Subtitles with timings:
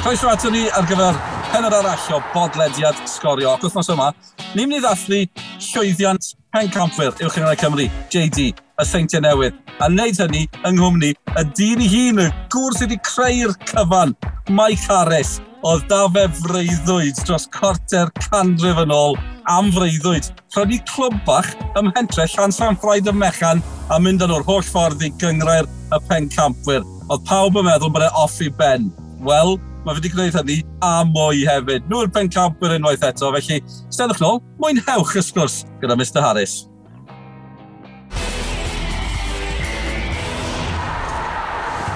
[0.00, 1.16] Croeso ato ni ar gyfer
[1.52, 3.50] penod arall o bodlediad sgorio.
[3.52, 4.06] Ac wythnos yma,
[4.54, 5.18] ni'n mynd i ddathlu
[5.66, 9.58] llwyddiant pencampwyr uwch yn Cymru, JD, y Seintiau Newydd.
[9.76, 14.16] A wneud hynny yng Nghymru, y dyn i hun, y gŵr sydd wedi creu'r cyfan,
[14.48, 15.36] Mike Harris,
[15.68, 19.20] oedd da fe freuddwyd dros corter canrif yn ôl
[19.52, 20.32] am freuddwyd.
[20.56, 23.60] Rhaid clwb bach ym mhentre llan San Ffraid y Mechan
[23.92, 26.88] a mynd yn o'r holl ffordd i gyngrair y pencampwyr.
[27.10, 28.88] Oedd pawb yn meddwl bod e off i ben.
[29.20, 31.86] Wel, mae wedi gwneud hynny a mwy hefyd.
[31.88, 36.66] Nhw'r pen campwyr unwaith eto, felly stedwch nôl, mwynhewch y sgwrs gyda Mr Harris.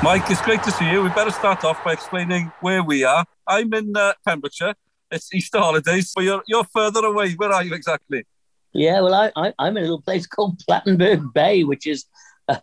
[0.03, 1.03] Mike, it's great to see you.
[1.03, 3.25] We better start off by explaining where we are.
[3.47, 4.75] I'm in uh, Pembrokeshire.
[5.11, 7.33] It's Easter holidays, but you're, you're further away.
[7.33, 8.25] Where are you exactly?
[8.73, 12.07] Yeah, well, I, I, I'm in a little place called Plettenberg Bay, which is
[12.49, 12.57] uh,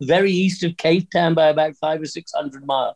[0.00, 2.94] very east of Cape Town by about five or six hundred miles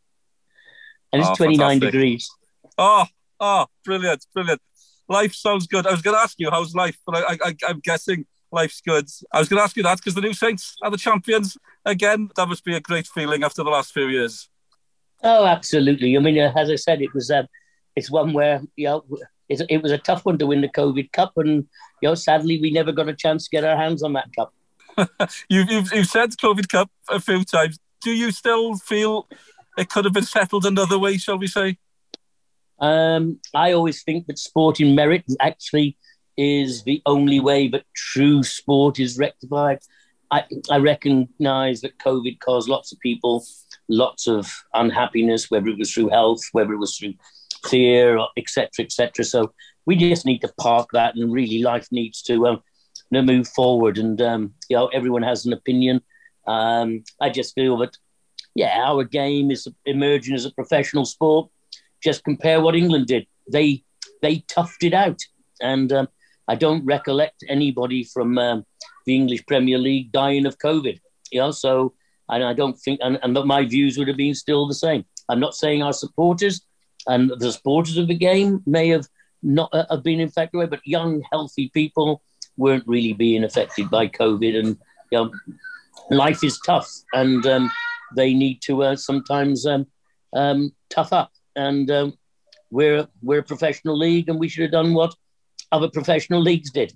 [1.15, 1.93] and it's oh, 29 fantastic.
[1.93, 2.31] degrees.
[2.77, 3.05] Oh,
[3.41, 4.61] oh, brilliant, brilliant.
[5.09, 5.87] Life sounds good.
[5.87, 6.99] I was going to ask you, how's life?
[7.07, 9.09] But I, I, I'm guessing life's good.
[9.33, 12.31] I was going to ask you that because the new Saints are the champions again.
[12.37, 14.49] That must be a great feeling after the last few years.
[15.23, 16.17] Oh, absolutely.
[16.17, 17.47] I mean, as I said, it was um,
[17.97, 19.05] it's one where you know
[19.49, 21.67] it, it was a tough one to win the COVID Cup, and
[22.03, 24.53] you know, sadly, we never got a chance to get our hands on that cup.
[25.49, 27.79] you've, you've you've said COVID Cup a few times.
[28.03, 29.27] Do you still feel
[29.77, 31.79] it could have been settled another way, shall we say?
[32.79, 35.97] Um, I always think that sporting merit actually
[36.37, 39.79] is the only way that true sport is rectified.
[40.31, 43.45] I, I recognise that COVID caused lots of people
[43.89, 47.15] lots of unhappiness, whether it was through health, whether it was through
[47.67, 49.25] fear, etc., etc.
[49.25, 49.53] So
[49.87, 52.63] we just need to park that, and really, life needs to um,
[53.11, 53.99] move forward.
[53.99, 56.01] And um, you know, everyone has an opinion.
[56.47, 57.97] Um, I just feel that
[58.55, 61.51] yeah, our game is emerging as a professional sport.
[62.03, 63.27] Just compare what England did.
[63.51, 63.83] They
[64.23, 65.21] they toughed it out,
[65.61, 66.09] and um,
[66.49, 68.65] I don't recollect anybody from um,
[69.07, 71.01] the English Premier League dying of COVID.
[71.33, 71.95] You know, so
[72.29, 75.05] and I don't think, and, and my views would have been still the same.
[75.29, 76.63] I'm not saying our supporters
[77.07, 79.07] and the supporters of the game may have
[79.43, 82.23] not uh, have been infected, but young, healthy people
[82.57, 84.79] weren't really being affected by COVID, and
[85.11, 85.31] you know,
[86.11, 87.71] life is tough, and um,
[88.15, 89.87] they need to uh, sometimes um,
[90.35, 91.31] um, tough up.
[91.57, 92.15] And um,
[92.71, 95.15] we're we're a professional league, and we should have done what
[95.71, 96.93] other professional leagues did.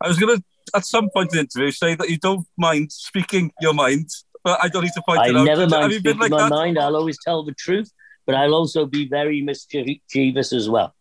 [0.00, 0.44] I was going to,
[0.76, 4.08] at some point in the interview, say that you don't mind speaking your mind,
[4.44, 5.42] but I don't need to point I it out.
[5.42, 6.50] I never mind speaking like my that?
[6.50, 6.78] mind.
[6.78, 7.90] I'll always tell the truth,
[8.26, 10.94] but I'll also be very mischievous as well.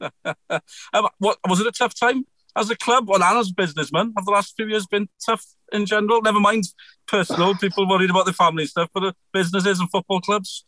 [0.24, 2.26] um, what was it a tough time
[2.56, 5.44] as a club, well, and as a businessman, have the last few years been tough
[5.72, 6.20] in general?
[6.20, 6.64] Never mind
[7.06, 10.64] personal, people worried about their family stuff, but the businesses and football clubs?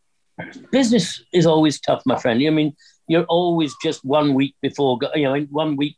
[0.73, 2.43] Business is always tough, my friend.
[2.44, 2.75] I mean,
[3.06, 5.97] you're always just one week before, you know, one week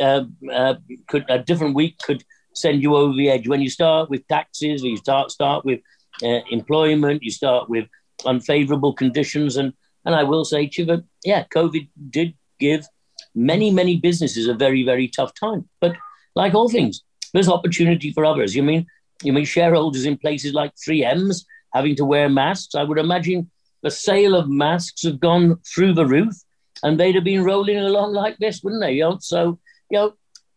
[0.00, 0.74] uh, uh,
[1.08, 2.22] could a different week could
[2.54, 3.48] send you over the edge.
[3.48, 5.80] When you start with taxes, you start start with
[6.22, 7.86] uh, employment, you start with
[8.24, 9.72] unfavourable conditions, and
[10.04, 12.86] and I will say to you that yeah, COVID did give
[13.34, 15.68] many, many businesses a very, very tough time.
[15.80, 15.94] But
[16.34, 18.54] like all things, there's opportunity for others.
[18.54, 18.86] You mean
[19.22, 22.74] you mean shareholders in places like 3M's having to wear masks?
[22.74, 23.50] I would imagine
[23.82, 26.34] the sale of masks have gone through the roof
[26.82, 28.92] and they'd have been rolling along like this, wouldn't they?
[28.92, 29.18] You know?
[29.20, 29.58] So,
[29.90, 30.14] you know,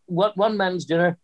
[0.07, 1.17] what one man's dinner,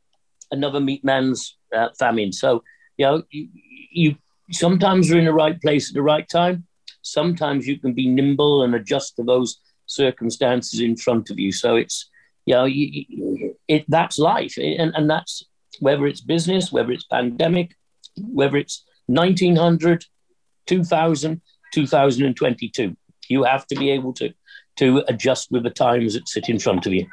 [0.52, 2.32] another meat man's uh, famine.
[2.32, 2.64] So,
[2.98, 3.48] you know, you,
[3.92, 4.16] you
[4.52, 6.66] sometimes are in the right place at the right time.
[7.02, 9.60] Sometimes you can be nimble and adjust to those
[9.92, 11.52] circumstances in front of you.
[11.52, 12.10] So it's,
[12.46, 14.58] you know, you, it, that's life.
[14.58, 15.44] And, and that's
[15.80, 17.76] whether it's business, whether it's pandemic,
[18.18, 20.06] whether it's 1900,
[20.68, 21.42] 2000,
[21.74, 22.96] 2022.
[23.30, 24.34] You have to be able to,
[24.78, 27.08] to adjust with the times that sit in front of you.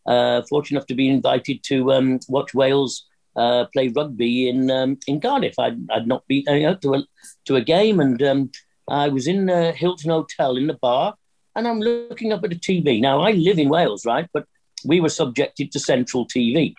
[0.07, 3.07] uh, fortunate enough to be invited to um, watch Wales
[3.37, 5.59] uh, play rugby in um, in Cardiff.
[5.59, 7.05] I'd, I'd not been uh, to, a,
[7.47, 8.51] to a game, and um,
[8.89, 11.15] I was in the Hilton Hotel in the bar,
[11.57, 13.01] and I'm looking up at the TV.
[13.01, 14.29] Now, I live in Wales, right?
[14.33, 14.47] But
[14.85, 16.75] we were subjected to central TV.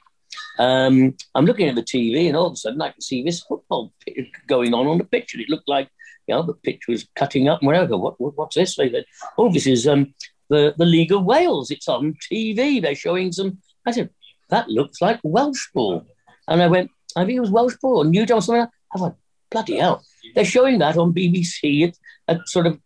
[0.57, 3.41] Um, I'm looking at the TV, and all of a sudden, I can see this
[3.41, 3.91] football
[4.47, 5.89] going on on the pitch, and it looked like
[6.27, 7.97] you know, the pitch was cutting up and whatever.
[7.97, 8.75] What, what, what's this?
[8.75, 9.05] They said,
[9.37, 10.13] oh, this is um,
[10.49, 11.71] the, the League of Wales.
[11.71, 12.81] It's on TV.
[12.81, 13.59] They're showing some.
[13.85, 14.09] I said,
[14.49, 16.05] that looks like Welsh ball.
[16.47, 18.01] And I went, I think it was Welsh ball.
[18.01, 18.67] And you don't something.
[18.95, 19.15] I went,
[19.51, 20.03] bloody hell.
[20.33, 22.79] They're showing that on BBC at, at sort of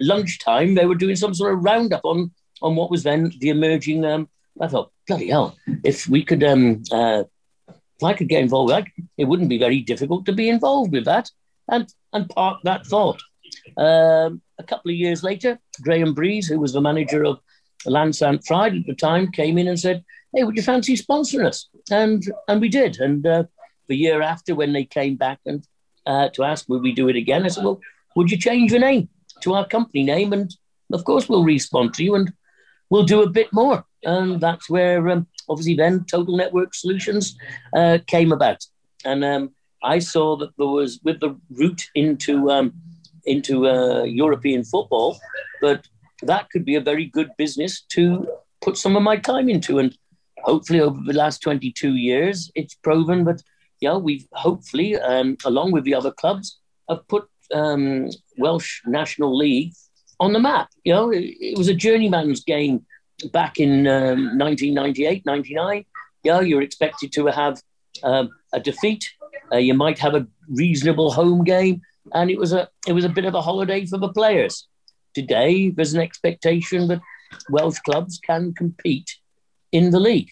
[0.00, 0.74] lunchtime.
[0.74, 4.04] They were doing some sort of roundup on, on what was then the emerging.
[4.04, 4.28] Um,
[4.60, 7.24] I thought, bloody hell, if we could, um, uh,
[7.68, 11.30] if I could get involved, it wouldn't be very difficult to be involved with that
[11.70, 13.20] and, and park that thought.
[13.76, 17.40] Um, a couple of years later, Graham Breeze, who was the manager of
[17.86, 22.22] Llansantffraid at the time, came in and said, "Hey, would you fancy sponsoring us?" And
[22.48, 23.00] and we did.
[23.00, 23.44] And uh,
[23.88, 25.66] the year after, when they came back and
[26.06, 27.80] uh, to ask would we do it again, I said, "Well,
[28.16, 29.08] would you change your name
[29.42, 30.32] to our company name?
[30.32, 30.54] And
[30.92, 32.32] of course, we'll respond to you and
[32.90, 37.36] we'll do a bit more." And that's where um, obviously then Total Network Solutions
[37.76, 38.64] uh, came about.
[39.04, 42.72] And um, I saw that there was with the route into um,
[43.24, 45.18] into uh, European football,
[45.60, 45.86] but
[46.22, 48.26] that could be a very good business to
[48.60, 49.78] put some of my time into.
[49.78, 49.96] And
[50.42, 53.42] hopefully, over the last 22 years, it's proven that,
[53.88, 56.58] know, we've hopefully, um, along with the other clubs,
[56.88, 58.08] have put um,
[58.38, 59.72] Welsh National League
[60.20, 60.68] on the map.
[60.84, 62.86] You know, it, it was a journeyman's game
[63.32, 65.84] back in um, 1998, 99.
[66.24, 67.60] Yeah, you're expected to have
[68.02, 69.12] um, a defeat.
[69.52, 71.82] Uh, you might have a reasonable home game,
[72.14, 74.66] and it was a it was a bit of a holiday for the players.
[75.14, 77.00] Today, there's an expectation that
[77.50, 79.10] Welsh clubs can compete
[79.70, 80.30] in the league,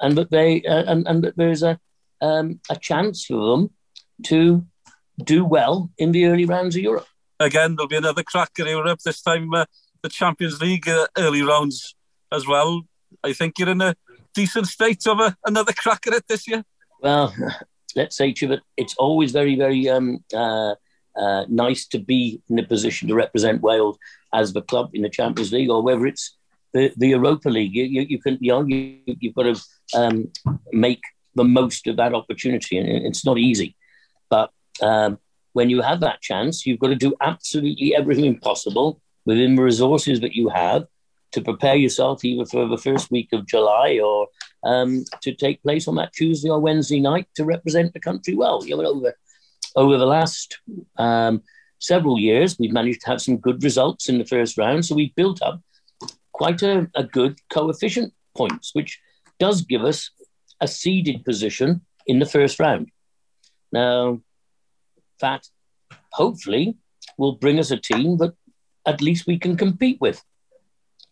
[0.00, 1.78] and that they uh, and, and that there's a
[2.20, 3.70] um, a chance for them
[4.24, 4.66] to
[5.24, 7.06] do well in the early rounds of Europe.
[7.40, 9.00] Again, there'll be another crack in Europe.
[9.04, 9.64] This time, uh,
[10.02, 11.94] the Champions League uh, early rounds
[12.32, 12.82] as well.
[13.22, 13.94] I think you're in a
[14.34, 16.64] decent state of a, another crack at it this year.
[17.00, 17.32] Well,
[17.96, 20.74] let's say that it's always very, very um, uh,
[21.16, 23.98] uh, nice to be in a position to represent Wales
[24.32, 26.36] as the club in the Champions League, or whether it's
[26.72, 27.74] the, the Europa League.
[27.74, 29.60] You, you, you can, you know, you, you've got to
[29.94, 30.30] um,
[30.72, 31.00] make
[31.34, 33.76] the most of that opportunity, and it's not easy.
[34.28, 34.50] But
[34.82, 35.18] um,
[35.52, 40.20] when you have that chance, you've got to do absolutely everything possible within the resources
[40.20, 40.86] that you have
[41.32, 44.28] to prepare yourself either for the first week of July or
[44.64, 48.64] um, to take place on that Tuesday or Wednesday night to represent the country well.
[48.64, 49.14] You know, over
[49.76, 50.58] over the last
[50.96, 51.42] um,
[51.78, 54.84] several years, we've managed to have some good results in the first round.
[54.84, 55.60] So we've built up
[56.32, 58.98] quite a, a good coefficient points, which
[59.38, 60.10] does give us
[60.60, 62.90] a seeded position in the first round.
[63.72, 64.20] Now,
[65.20, 65.46] that
[66.12, 66.76] hopefully
[67.16, 68.34] will bring us a team that
[68.86, 70.22] at least we can compete with.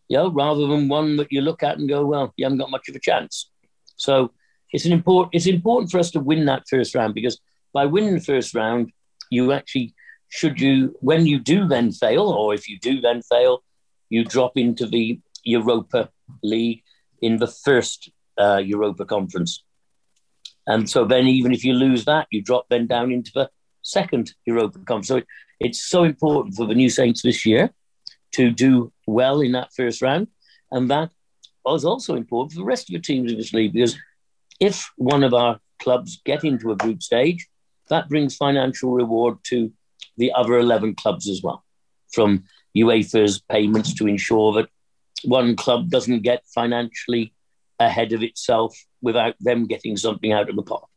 [0.09, 2.71] You know, rather than one that you look at and go, well, you haven't got
[2.71, 3.51] much of a chance.
[3.97, 4.33] So
[4.73, 7.41] it's an important it's important for us to win that first round because
[7.73, 8.91] by winning the first round,
[9.31, 9.95] you actually,
[10.29, 13.63] should you, when you do then fail, or if you do then fail,
[14.09, 16.09] you drop into the Europa
[16.43, 16.83] League
[17.21, 19.63] in the first uh, Europa Conference.
[20.67, 23.51] And so then, even if you lose that, you drop then down into the
[23.83, 25.09] second Europa Conference.
[25.09, 25.27] So it,
[25.61, 27.73] it's so important for the New Saints this year
[28.33, 30.29] to do well in that first round.
[30.71, 31.11] And that
[31.65, 33.97] was also important for the rest of the teams in this league because
[34.61, 37.49] if one of our clubs get into a group stage,
[37.89, 39.73] that brings financial reward to
[40.17, 41.65] the other 11 clubs as well,
[42.13, 42.45] from
[42.77, 44.69] UEFA's payments to ensure that
[45.25, 47.33] one club doesn't get financially
[47.79, 50.89] ahead of itself without them getting something out of the pot.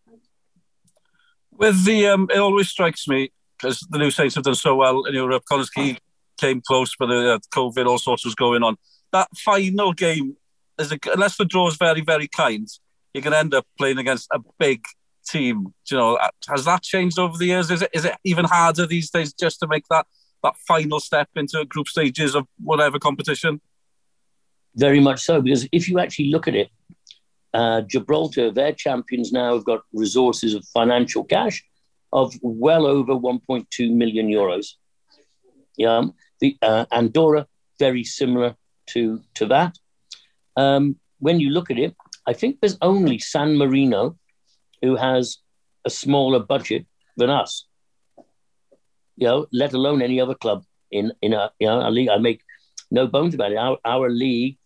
[1.52, 5.04] With the, um, it always strikes me because the New Saints have done so well
[5.04, 5.44] in Europe.
[5.76, 5.98] Quay
[6.40, 8.78] came close, but the uh, COVID, all sorts was going on.
[9.12, 10.38] That final game,
[10.80, 12.68] is a, unless the draw is very, very kind,
[13.14, 14.84] you're going to end up playing against a big
[15.28, 15.74] team.
[15.90, 17.70] You know, has that changed over the years?
[17.72, 20.06] Is it is it even harder these days just to make that
[20.44, 23.62] that final step into group stages of whatever competition?
[24.76, 26.70] Very much so, because if you actually look at it,
[27.54, 31.64] uh, Gibraltar, their champions now have got resources of financial cash
[32.14, 34.76] of well over 1.2 million euros.
[35.78, 36.04] Yeah,
[36.40, 37.48] the uh, Andorra
[37.80, 38.56] very similar
[38.88, 39.78] to to that.
[40.56, 41.96] Um, when you look at it,
[42.28, 44.18] I think there's only San Marino
[44.82, 45.38] who has
[45.86, 46.86] a smaller budget
[47.18, 47.66] than us.
[49.18, 52.10] You know, let alone any other club in in a you know league.
[52.10, 52.42] I make
[52.92, 53.58] no bones about it.
[53.58, 54.58] Our our league,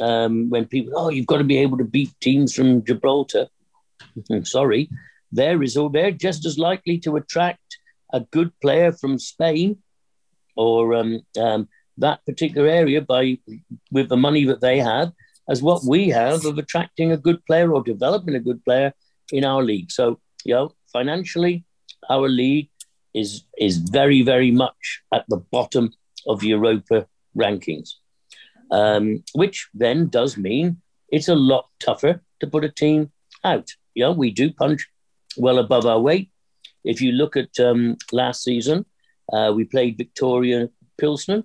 [0.00, 3.48] um, when people oh you've got to be able to beat teams from Gibraltar.
[4.42, 4.90] sorry,
[5.30, 5.58] they're
[5.92, 7.78] they're just as likely to attract
[8.12, 9.78] a good player from Spain
[10.56, 11.68] or um, um,
[11.98, 13.38] that particular area by
[13.90, 15.12] with the money that they have
[15.48, 18.92] as what we have of attracting a good player or developing a good player
[19.32, 19.90] in our league.
[19.90, 21.64] So, you know, financially,
[22.08, 22.70] our league
[23.14, 25.92] is is very, very much at the bottom
[26.26, 27.06] of Europa
[27.36, 27.90] rankings,
[28.70, 33.10] um, which then does mean it's a lot tougher to put a team
[33.44, 33.68] out.
[33.94, 34.86] You know, we do punch
[35.36, 36.28] well above our weight.
[36.84, 38.84] if you look at um, last season,
[39.32, 41.42] uh, we played Victoria Pilsner.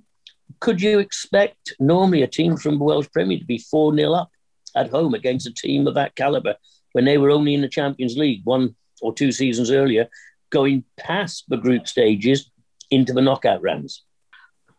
[0.59, 4.31] Could you expect normally a team from the Welsh Premier to be 4 0 up
[4.75, 6.57] at home against a team of that calibre
[6.93, 10.07] when they were only in the Champions League one or two seasons earlier,
[10.49, 12.49] going past the group stages
[12.89, 14.03] into the knockout rounds?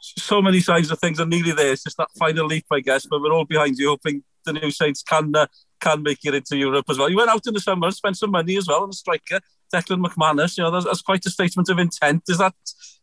[0.00, 1.72] So many signs of things are nearly there.
[1.72, 3.06] It's just that final leap, I guess.
[3.06, 5.46] But we're all behind you, hoping the new Saints can uh,
[5.80, 7.10] can make it into Europe as well.
[7.10, 9.40] You went out in the summer, and spent some money as well on a striker,
[9.72, 10.56] Declan McManus.
[10.56, 12.22] You know, that's, that's quite a statement of intent.
[12.28, 12.54] Is that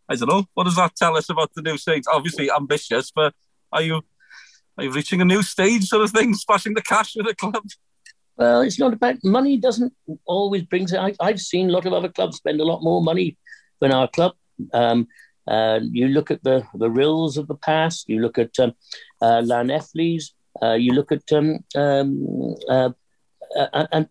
[0.08, 0.46] I don't know.
[0.54, 2.08] What does that tell us about the new Saints?
[2.12, 3.34] Obviously ambitious, but
[3.72, 4.02] are you
[4.78, 7.64] are you reaching a new stage sort of thing, splashing the cash with the club?
[8.38, 9.58] Well, it's not about money.
[9.58, 9.94] Doesn't
[10.26, 11.00] always brings it.
[11.00, 13.38] I, have seen a lot of other clubs spend a lot more money
[13.80, 14.34] than our club.
[14.74, 15.08] Um,
[15.48, 18.10] uh, you look at the the Rhyls of the past.
[18.10, 18.74] You look at um,
[19.22, 20.32] uh, Llanellis.
[20.62, 22.90] Uh, you look at um, um, uh,
[23.56, 24.08] uh, and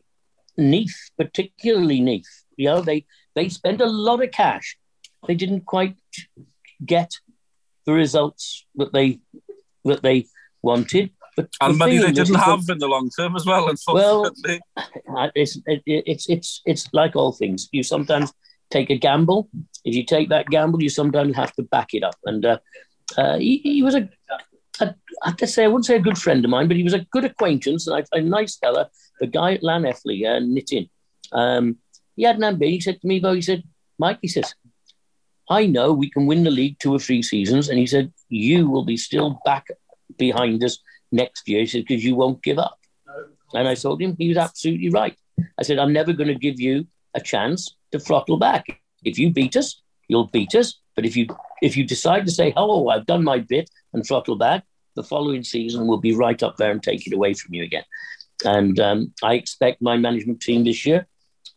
[0.57, 2.45] Neath, particularly Neath.
[2.57, 4.79] You know, they they spend a lot of cash
[5.27, 5.97] they didn't quite
[6.85, 7.13] get
[7.87, 9.21] the results that they
[9.85, 10.27] that they
[10.63, 11.11] wanted.
[11.37, 13.69] But and the money they didn't have in the long term as well.
[13.69, 14.61] Unfortunately,
[15.07, 17.69] well, it's, it, it's it's it's like all things.
[17.73, 18.33] You sometimes
[18.71, 19.49] take a gamble.
[19.85, 22.17] If you take that gamble, you sometimes have to back it up.
[22.25, 22.59] And uh,
[23.19, 24.09] uh, he, he, was a,
[24.81, 26.83] a, I have to say, I wouldn't say a good friend of mine, but he
[26.83, 28.89] was a good acquaintance and a, a nice fella.
[29.21, 30.89] The guy at Llanelli, uh, knitting.
[31.33, 31.79] Um,
[32.17, 32.73] he had an ambition.
[32.73, 33.65] He said to me, though, he said,
[33.99, 34.55] Mike, he says,
[35.49, 37.69] I know we can win the league two or three seasons.
[37.69, 39.69] And he said, You will be still back
[40.17, 40.79] behind us
[41.13, 41.61] next year.
[41.61, 42.79] He said, Because you won't give up.
[43.55, 45.17] And I told him he was absolutely right.
[45.59, 48.81] I said, I'm never going to give you a chance to throttle back.
[49.05, 50.81] If you beat us, you'll beat us.
[50.97, 51.27] But if you
[51.61, 54.65] if you decide to say, Oh, I've done my bit and throttle back,
[54.97, 57.85] the following season will be right up there and take it away from you again.
[58.45, 61.07] And um, I expect my management team this year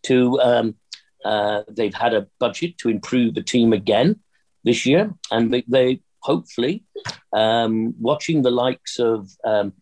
[0.03, 0.75] to um,
[1.25, 4.20] uh, they've had a budget to improve the team again
[4.63, 6.84] this year, and they, they hopefully
[7.34, 9.74] um, watching the likes of um,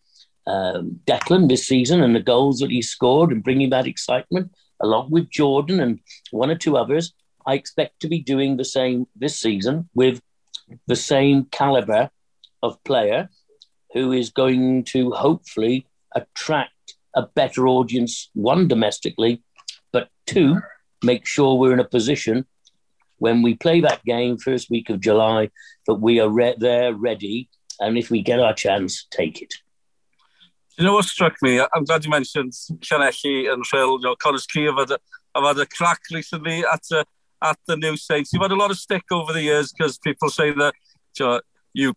[0.46, 5.10] um, Declan this season and the goals that he scored and bringing that excitement along
[5.10, 7.14] with Jordan and one or two others.
[7.46, 10.20] I expect to be doing the same this season with
[10.86, 12.10] the same caliber
[12.62, 13.28] of player
[13.92, 16.72] who is going to hopefully attract
[17.16, 19.42] a better audience, one domestically,
[19.92, 20.60] but two
[21.02, 22.46] make sure we're in a position
[23.18, 25.50] when we play that game first week of July
[25.86, 27.48] that we are re- there ready,
[27.80, 29.54] and if we get our chance, take it.
[30.78, 31.60] You know what struck me?
[31.60, 33.92] I'm glad you mentioned Shaneshi and Phil.
[33.92, 34.98] You know, Connah's Quay have had a,
[35.34, 37.04] have had a crack recently at uh,
[37.42, 38.32] at the new Saints.
[38.32, 40.74] You've had a lot of stick over the years because people say that
[41.18, 41.40] you, know,
[41.72, 41.94] you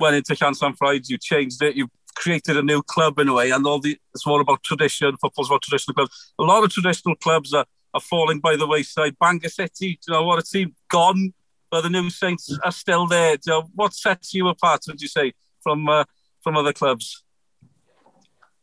[0.00, 3.66] went into Llansantffraid, you changed it, you created a new club in a way, and
[3.66, 5.16] all the it's all about tradition.
[5.16, 6.32] Football's about traditional clubs.
[6.38, 9.16] A lot of traditional clubs are are falling by the wayside.
[9.18, 11.32] Bangor City, you know what a team gone,
[11.70, 13.32] but the new Saints are still there.
[13.32, 14.82] You know, what sets you apart?
[14.88, 16.04] Would you say from uh,
[16.42, 17.22] from other clubs?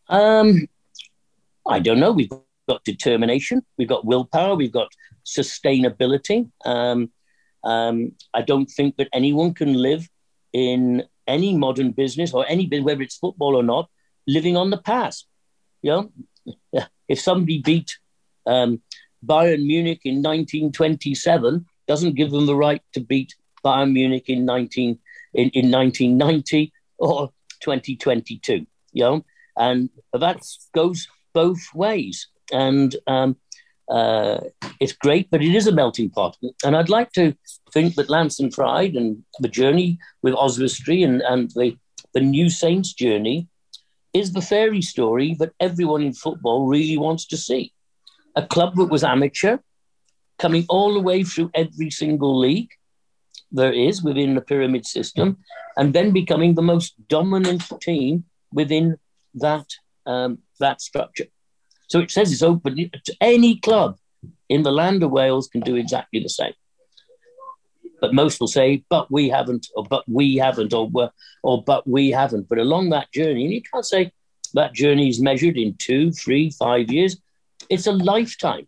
[0.10, 0.67] Um,
[1.67, 2.12] I don't know.
[2.12, 2.29] We've
[2.67, 4.89] got determination, we've got willpower, we've got
[5.25, 6.50] sustainability.
[6.65, 7.12] Um,
[7.63, 10.08] um, I don't think that anyone can live
[10.53, 13.89] in any modern business or any whether it's football or not,
[14.27, 15.27] living on the past.
[15.81, 17.97] You know, if somebody beat
[18.45, 18.81] um,
[19.25, 25.00] Bayern Munich in 1927 doesn't give them the right to beat Bayern Munich in 19
[25.33, 27.29] in, in 1990 or
[27.61, 28.65] 2022.
[28.93, 29.25] You know,
[29.57, 30.41] and that
[30.75, 32.27] goes both ways.
[32.51, 33.38] And um,
[33.89, 34.39] uh,
[34.79, 36.38] it's great, but it is a melting pot.
[36.63, 37.35] And I'd like to
[37.73, 41.77] think that Llangefni and the journey with Oswestry and, and the,
[42.13, 43.47] the New Saints journey
[44.13, 47.73] is the fairy story that everyone in football really wants to see
[48.35, 49.57] a club that was amateur,
[50.39, 52.71] coming all the way through every single league
[53.51, 55.38] there is within the pyramid system,
[55.77, 58.23] and then becoming the most dominant team
[58.53, 58.97] within
[59.33, 59.65] that
[60.05, 61.27] um, that structure.
[61.91, 62.75] So it says it's open
[63.07, 63.98] to any club
[64.50, 66.53] in the land of Wales can do exactly the same.
[68.01, 70.86] But most will say, "But we haven't," or "But we haven't," or
[71.43, 74.12] "Or but we haven't." But along that journey, and you can't say
[74.53, 77.17] that journey is measured in two, three, five years
[77.69, 78.67] it's a lifetime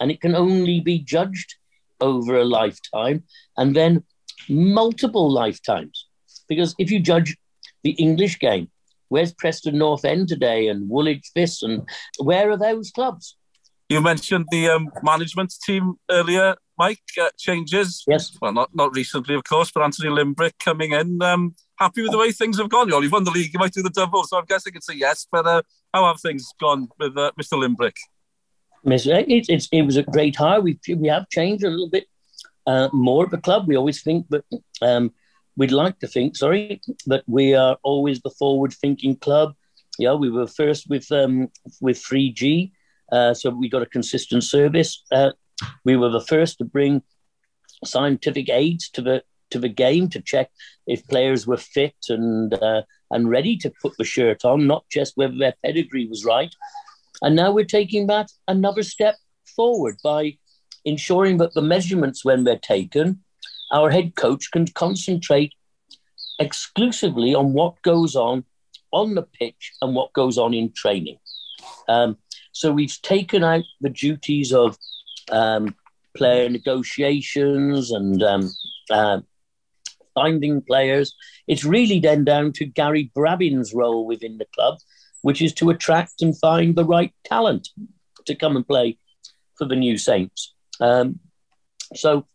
[0.00, 1.54] and it can only be judged
[2.00, 3.22] over a lifetime
[3.56, 4.02] and then
[4.48, 6.06] multiple lifetimes.
[6.48, 7.36] Because if you judge
[7.84, 8.70] the English game,
[9.10, 11.86] where's Preston North End today and Woolwich Vis and
[12.18, 13.36] where are those clubs?
[13.90, 17.02] You mentioned the um, management team earlier, Mike.
[17.20, 18.04] Uh, changes.
[18.06, 18.36] Yes.
[18.40, 21.20] Well, not not recently, of course, but Anthony Limbrick coming in.
[21.20, 22.88] Um, happy with the way things have gone.
[22.88, 23.52] You you've won the league.
[23.52, 25.26] You might do the double, so I'm guessing it's a yes.
[25.30, 25.62] But uh,
[25.92, 27.58] how have things gone with uh, Mr.
[27.58, 27.96] Limbrick?
[28.84, 30.60] It, it's, it was a great hire.
[30.60, 32.06] We, we have changed a little bit
[32.66, 33.66] uh, more at the club.
[33.66, 34.44] We always think that
[34.80, 35.12] um,
[35.56, 39.54] we'd like to think, sorry, that we are always the forward-thinking club.
[39.98, 41.48] Yeah, we were first with um,
[41.80, 42.72] with 3G,
[43.12, 45.04] uh, so we got a consistent service.
[45.12, 45.32] Uh,
[45.84, 47.02] we were the first to bring
[47.84, 50.50] scientific aids to the to the game to check
[50.86, 55.16] if players were fit and uh, and ready to put the shirt on, not just
[55.16, 56.54] whether their pedigree was right.
[57.22, 59.16] And now we're taking that another step
[59.56, 60.38] forward by
[60.84, 63.22] ensuring that the measurements, when they're taken,
[63.72, 65.52] our head coach can concentrate
[66.38, 68.44] exclusively on what goes on
[68.92, 71.18] on the pitch and what goes on in training.
[71.88, 72.16] Um,
[72.52, 74.76] so we've taken out the duties of
[75.30, 75.74] um,
[76.16, 78.50] player negotiations and um,
[78.90, 79.20] uh,
[80.14, 81.14] finding players.
[81.46, 84.78] It's really then down to Gary Brabin's role within the club,
[85.22, 87.68] which is to attract and find the right talent
[88.26, 88.98] to come and play
[89.56, 90.54] for the new Saints.
[90.80, 91.20] Um,
[91.94, 92.26] so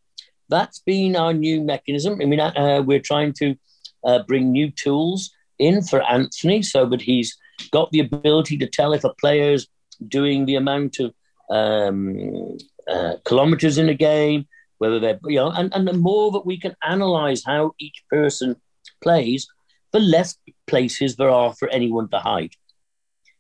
[0.49, 2.19] that's been our new mechanism.
[2.21, 3.55] I mean, uh, we're trying to
[4.03, 7.35] uh, bring new tools in for Anthony so that he's
[7.71, 9.67] got the ability to tell if a player's
[10.07, 11.13] doing the amount of
[11.49, 14.47] um, uh, kilometers in a game,
[14.77, 18.55] whether they're, you know, and, and the more that we can analyze how each person
[19.01, 19.47] plays,
[19.91, 20.37] the less
[20.67, 22.51] places there are for anyone to hide.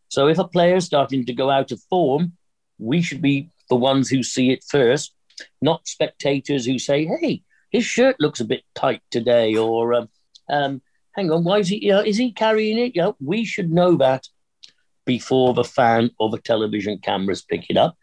[0.07, 2.33] So if a player is starting to go out of form,
[2.77, 5.13] we should be the ones who see it first,
[5.61, 10.09] not spectators who say, "Hey, his shirt looks a bit tight today," or um,
[10.49, 10.81] um,
[11.15, 11.87] "Hang on, why is he?
[11.87, 14.27] Know, is he carrying it?" You know, we should know that
[15.05, 17.97] before the fan or the television cameras pick it up,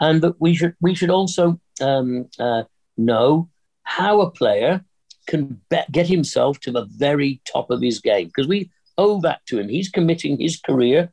[0.00, 2.64] and that we should we should also um, uh,
[2.96, 3.48] know
[3.82, 4.84] how a player
[5.26, 9.44] can be- get himself to the very top of his game because we owe that
[9.46, 9.68] to him.
[9.68, 11.12] He's committing his career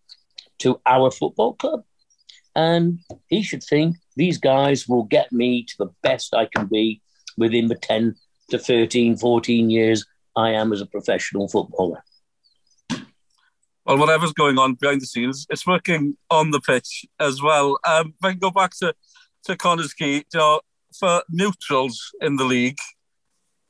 [0.59, 1.83] to our football club.
[2.55, 7.01] And he should think these guys will get me to the best I can be
[7.37, 8.15] within the 10
[8.49, 12.03] to 13, 14 years I am as a professional footballer.
[13.85, 17.79] Well, whatever's going on behind the scenes, it's working on the pitch as well.
[17.87, 18.93] Um, if I can go back to,
[19.45, 20.23] to Connah's Quay,
[20.97, 22.77] for neutrals in the league,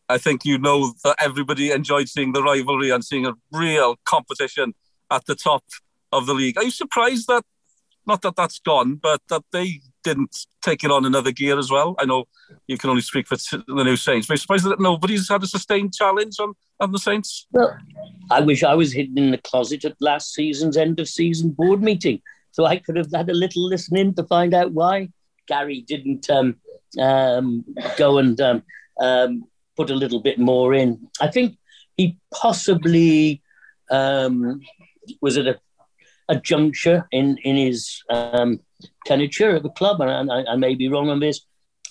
[0.10, 4.74] I think you know that everybody enjoyed seeing the rivalry and seeing a real competition
[5.10, 5.64] at the top
[6.12, 6.58] of the league.
[6.58, 7.44] Are you surprised that,
[8.06, 11.96] not that that's gone, but that they didn't take it on another gear as well?
[12.00, 12.26] I know
[12.68, 15.48] you can only speak for the new Saints, but I'm surprised that nobody's had a
[15.48, 17.48] sustained challenge on, on the Saints.
[17.52, 17.78] Well,
[18.30, 21.82] I wish I was hidden in the closet at last season's end of season board
[21.82, 25.10] meeting, so I could have had a little listening to find out why
[25.48, 26.56] Gary didn't um,
[27.00, 27.64] um,
[27.98, 28.64] go and um,
[29.00, 29.44] um,
[29.76, 31.08] put a little bit more in.
[31.20, 31.58] I think
[31.98, 33.42] he possibly
[33.90, 34.62] um,
[35.22, 35.60] was at a,
[36.32, 38.60] a, juncture in in his um,
[39.08, 41.42] tenature at the club, and I, I, may be wrong on this.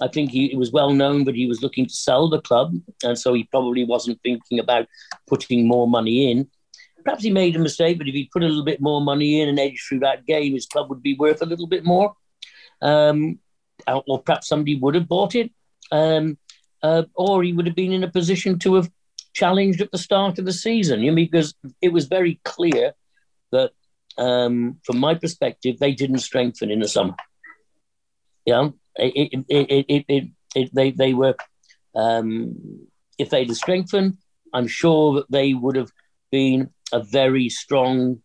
[0.01, 2.75] I think he, it was well known that he was looking to sell the club,
[3.05, 4.87] and so he probably wasn't thinking about
[5.29, 6.49] putting more money in.
[7.05, 9.49] Perhaps he made a mistake, but if he put a little bit more money in
[9.49, 12.15] and edged through that game, his club would be worth a little bit more.
[12.83, 13.39] Um,
[14.07, 15.51] or perhaps somebody would have bought it.
[15.93, 16.39] Um,
[16.83, 18.91] uh, or he would have been in a position to have
[19.33, 21.01] challenged at the start of the season.
[21.01, 22.95] You know, because it was very clear
[24.21, 27.17] um, from my perspective, they didn't strengthen in the summer.
[28.45, 31.35] Yeah, it, it, it, they they were.
[31.97, 32.87] Um,
[33.19, 34.19] if they'd strengthened,
[34.55, 35.91] I'm sure that they would have
[36.31, 38.21] been a very strong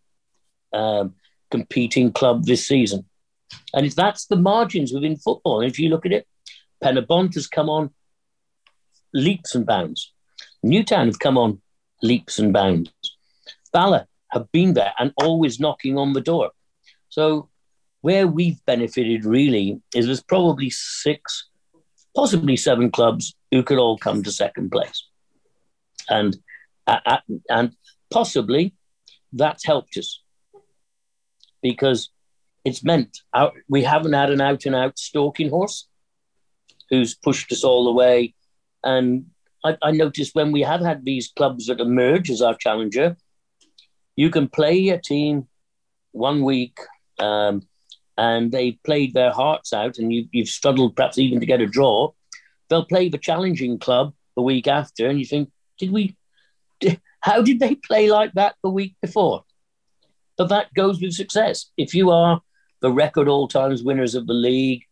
[0.74, 1.16] um,
[1.50, 3.06] competing club this season.
[3.74, 6.28] And if that's the margins within football, if you look at it,
[6.84, 7.94] Penybont has come on
[9.14, 10.14] leaps and bounds.
[10.62, 11.62] Newtown have come on
[12.02, 12.92] leaps and bounds.
[13.72, 16.52] Bala have been there and always knocking on the door.
[17.10, 17.50] So
[18.02, 21.50] where we've benefited really is there's probably six,
[22.16, 25.08] possibly seven clubs who could all come to second place,
[26.10, 26.38] and
[26.88, 27.18] uh,
[27.50, 27.76] and
[28.12, 28.76] possibly
[29.34, 30.22] that's helped us
[31.62, 32.10] because
[32.64, 35.88] it's meant out, we haven't had an out and out stalking horse
[36.90, 38.36] who's pushed us all the way
[38.84, 39.26] and
[39.66, 43.18] I, I noticed when we have had these clubs that emerge as our challenger,
[44.16, 45.48] you can play a team
[46.12, 46.78] one week
[47.20, 47.62] um,
[48.18, 51.68] and they've played their hearts out and you, you've struggled perhaps even to get a
[51.68, 52.12] draw.
[52.70, 56.16] They'll play the challenging club the week after and you think, did we,
[56.80, 59.44] did, how did they play like that the week before?
[60.38, 61.72] But that goes with success.
[61.78, 62.42] If you are
[62.82, 64.84] the record all times winners of the league,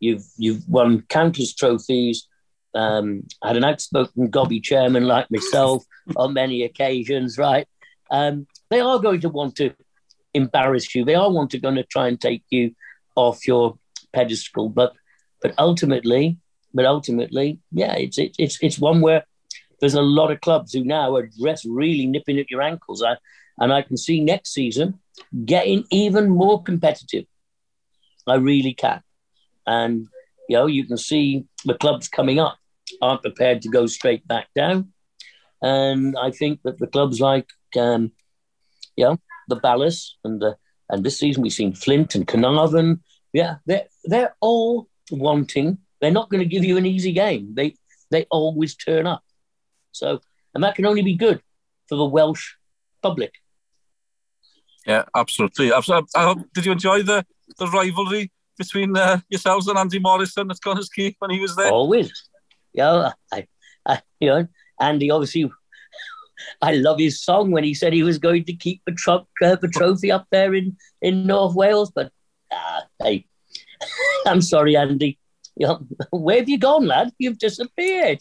[0.00, 2.26] you've, you've won countless trophies,
[2.74, 5.84] um, had an outspoken gobby chairman like myself
[6.16, 7.66] on many occasions, right?
[8.10, 9.74] Um, they are going to want to
[10.32, 11.04] embarrass you.
[11.04, 12.74] They are want to going to try and take you
[13.16, 13.78] off your
[14.12, 14.92] pedestal, but
[15.42, 16.38] but ultimately,
[16.72, 19.24] but ultimately, yeah, it's it, it's it's one where
[19.80, 23.02] there's a lot of clubs who now are just really nipping at your ankles.
[23.02, 23.16] I,
[23.58, 24.98] and I can see next season
[25.44, 27.26] getting even more competitive.
[28.26, 29.02] I really can.
[29.66, 30.06] And,
[30.48, 32.56] you know, you can see the clubs coming up
[33.00, 34.92] aren't prepared to go straight back down.
[35.62, 37.46] And I think that the clubs like,
[37.78, 38.12] um,
[39.02, 40.56] know, the Balas and the,
[40.88, 43.00] and this season we've seen Flint and Caernarfon.
[43.32, 47.54] Yeah, they're, they're all wanting, they're not going to give you an easy game.
[47.54, 47.74] They,
[48.10, 49.24] they always turn up.
[49.92, 50.20] So,
[50.54, 51.42] and that can only be good
[51.88, 52.54] for the Welsh
[53.02, 53.32] public.
[54.86, 55.72] Yeah, absolutely.
[55.72, 55.80] I,
[56.14, 57.24] I, did you enjoy the,
[57.58, 61.70] the rivalry between uh, yourselves and Andy Morrison at Connah's Quay when he was there?
[61.70, 62.12] Always.
[62.72, 63.46] Yeah, I,
[63.86, 64.46] I, you know,
[64.80, 65.50] Andy obviously,
[66.60, 69.68] I love his song when he said he was going to keep the, uh, the
[69.68, 71.90] trophy up there in, in North Wales.
[71.94, 72.12] But
[72.50, 73.26] uh, hey,
[74.26, 75.18] I'm sorry, Andy.
[76.10, 77.12] Where have you gone, lad?
[77.18, 78.18] You've disappeared.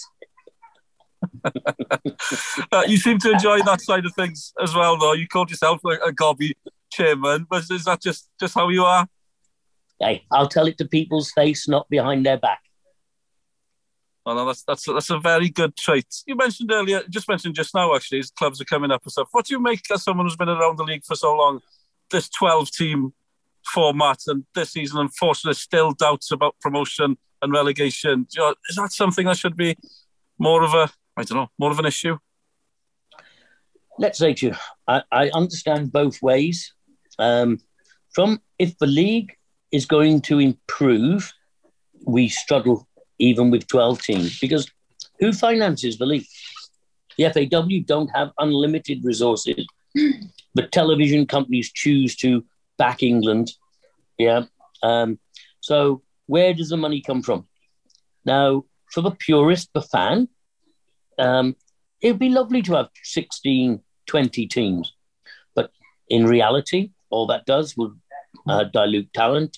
[2.71, 5.13] uh, you seem to enjoy that side of things as well, though.
[5.13, 6.55] You called yourself a, a gobby
[6.91, 9.07] chairman, but is that just just how you are?
[9.99, 12.59] Hey, I'll tell it to people's face, not behind their back.
[14.25, 16.07] Oh, no, that's that's that's a very good trait.
[16.25, 19.27] You mentioned earlier, just mentioned just now, actually, clubs are coming up and stuff.
[19.31, 21.59] What do you make as someone who's been around the league for so long?
[22.09, 23.13] This twelve-team
[23.65, 28.27] format, and this season, unfortunately, still doubts about promotion and relegation.
[28.29, 29.75] Is that something that should be
[30.39, 32.17] more of a I don't know, more of an issue?
[33.99, 34.55] Let's say to you,
[34.87, 36.73] I, I understand both ways.
[37.19, 37.59] Um,
[38.15, 39.35] from if the league
[39.71, 41.33] is going to improve,
[42.05, 42.87] we struggle
[43.23, 44.69] even with 12 teams because
[45.19, 46.25] who finances the league?
[47.17, 49.65] The FAW don't have unlimited resources,
[50.55, 52.43] but television companies choose to
[52.77, 53.51] back England.
[54.17, 54.43] Yeah.
[54.81, 55.19] Um,
[55.61, 57.47] so where does the money come from?
[58.25, 60.27] Now, for the purist, the fan,
[61.19, 61.55] um,
[62.01, 64.93] it would be lovely to have 16, 20 teams.
[65.55, 65.71] But
[66.09, 67.99] in reality, all that does would
[68.47, 69.57] uh, dilute talent.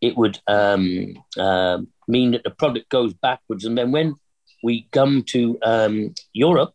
[0.00, 1.78] It would um, uh,
[2.08, 3.64] mean that the product goes backwards.
[3.64, 4.14] And then when
[4.62, 6.72] we come to um, Europe,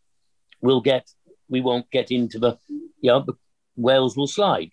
[0.62, 1.10] we'll get,
[1.50, 3.26] we won't get into the, you know,
[3.76, 4.72] Wales will slide.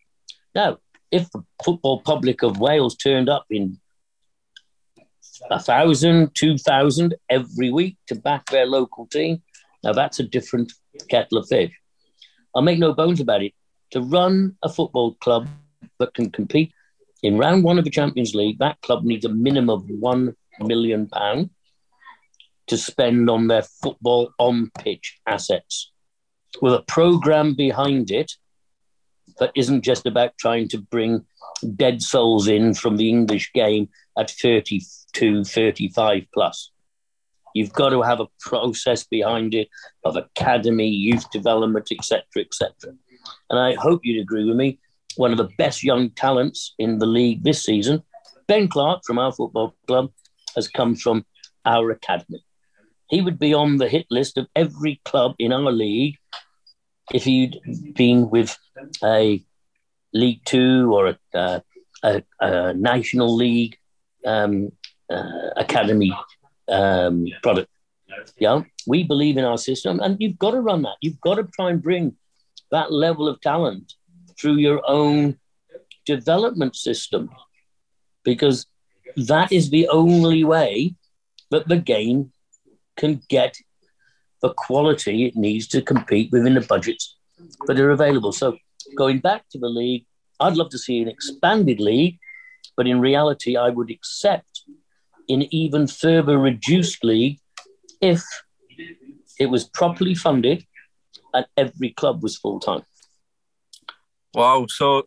[0.55, 0.79] Now,
[1.11, 3.79] if the football public of Wales turned up in
[5.51, 9.43] a thousand, two thousand every week to back their local team.
[9.85, 10.73] Now that's a different
[11.11, 11.73] kettle of fish.
[12.55, 13.53] I'll make no bones about it.
[13.91, 15.47] To run a football club
[15.99, 16.73] that can compete
[17.23, 21.09] in round one of the Champions League, that club needs a minimum of one million
[21.09, 21.51] pound
[22.67, 25.93] to spend on their football on pitch assets,
[26.61, 28.33] with a program behind it
[29.39, 31.25] that isn't just about trying to bring
[31.77, 33.89] dead souls in from the English game
[34.19, 36.71] at 32, 35 plus.
[37.55, 39.69] You've got to have a process behind it
[40.05, 42.93] of academy, youth development, etc., etc.
[43.51, 44.79] And I hope you'd agree with me.
[45.17, 48.03] One of the best young talents in the league this season,
[48.47, 50.11] Ben Clark from our football club,
[50.57, 51.25] has come from
[51.65, 52.43] our academy.
[53.09, 56.17] He would be on the hit list of every club in our league
[57.15, 57.61] if he'd
[57.95, 58.59] been with
[59.05, 59.45] a
[60.13, 61.63] League Two or a,
[62.03, 63.77] a, a National League
[64.25, 64.73] um,
[65.09, 66.13] uh, Academy
[66.69, 67.71] um, product.
[68.39, 70.97] Yeah, we believe in our system, and you've got to run that.
[71.01, 72.17] You've got to try and bring
[72.71, 73.95] that level of talent
[74.41, 75.39] through your own
[76.07, 77.31] development system,
[78.25, 78.67] because
[79.17, 80.95] that is the only way
[81.51, 82.33] that the game
[82.97, 83.57] can get
[84.43, 87.17] the quality it needs to compete within the budgets
[87.67, 88.33] that are available.
[88.33, 88.57] So
[88.97, 90.07] going back to the league,
[90.41, 92.19] I'd love to see an expanded league,
[92.77, 94.63] but in reality, I would accept
[95.29, 97.39] an even further reduced league
[98.01, 98.23] if
[99.39, 100.65] it was properly funded
[101.35, 102.83] and every club was full time.
[104.35, 104.67] Wow!
[104.69, 105.05] So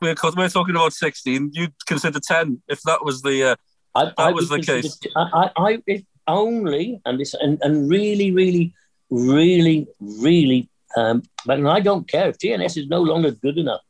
[0.00, 1.50] we're we're talking about sixteen.
[1.52, 3.56] You'd consider ten if that was the uh,
[3.94, 4.98] I, that I was the case.
[5.16, 8.74] I, I, if only and this and, and really, really,
[9.10, 10.68] really, really.
[10.96, 13.82] Um, but I don't care if TNS is no longer good enough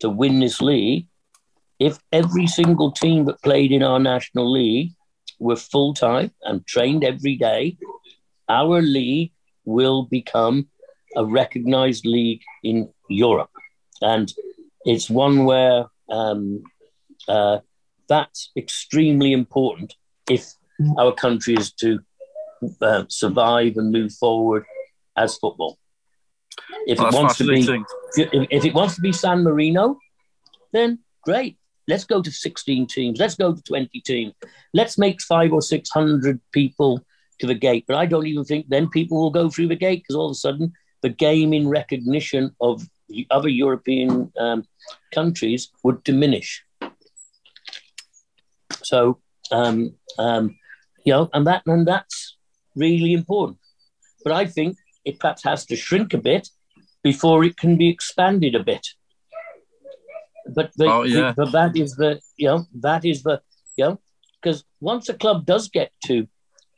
[0.00, 1.06] to win this league,
[1.78, 4.92] if every single team that played in our national league
[5.38, 7.76] were full time and trained every day,
[8.48, 9.32] our league
[9.64, 10.68] will become
[11.16, 13.50] a recognized league in Europe.
[14.00, 14.32] And
[14.84, 16.62] it's one where um,
[17.28, 17.58] uh,
[18.08, 19.94] that's extremely important
[20.28, 20.52] if
[20.98, 21.98] our country is to
[22.80, 24.64] uh, survive and move forward
[25.16, 25.78] as football.
[26.86, 27.60] If it wants to be,
[28.16, 29.98] if, if it wants to be San Marino,
[30.72, 31.56] then great.
[31.88, 33.18] let's go to 16 teams.
[33.18, 34.34] Let's go to 20 teams.
[34.72, 37.04] Let's make five or 600 people
[37.40, 37.84] to the gate.
[37.86, 40.32] But I don't even think then people will go through the gate because all of
[40.32, 42.88] a sudden the game in recognition of
[43.30, 44.64] other European um,
[45.12, 46.64] countries would diminish.
[48.82, 49.18] So,
[49.50, 50.56] um, um,
[51.04, 52.36] you know, and that and that's
[52.74, 53.58] really important.
[54.22, 56.48] But I think it perhaps has to shrink a bit
[57.02, 58.86] before it can be expanded a bit.
[60.54, 61.32] But the, oh, yeah.
[61.32, 63.40] the, but that is the you know that is the
[63.76, 64.00] you know
[64.40, 66.26] because once a club does get to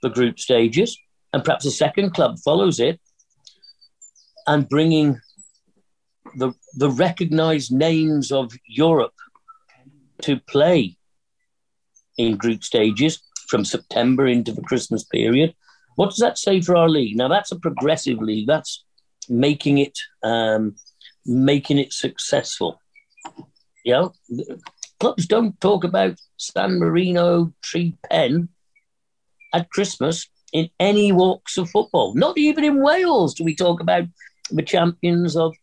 [0.03, 0.97] the group stages
[1.33, 3.01] and perhaps a second club follows it
[4.47, 5.21] and bringing
[6.37, 9.15] the the recognized names of Europe
[10.23, 10.97] to play
[12.17, 15.55] in group stages from September into the Christmas period.
[15.97, 17.17] What does that say for our league?
[17.17, 18.47] Now that's a progressive league.
[18.47, 18.85] That's
[19.29, 20.77] making it um,
[21.25, 22.81] making it successful.
[23.85, 24.13] Know,
[24.99, 28.49] clubs don't talk about San Marino, Tree Pen
[29.55, 32.15] at Christmas in any walks of football.
[32.15, 34.05] Not even in Wales do we talk about
[34.51, 35.55] the champions of